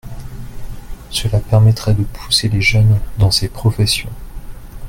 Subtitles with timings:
[1.11, 4.09] Cela permettrait de pousser les jeunes dans ces professions.